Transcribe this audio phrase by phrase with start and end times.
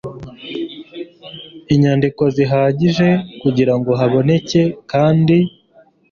[1.73, 3.07] inyandiko zihagije
[3.41, 5.37] kugirango haboneke kandi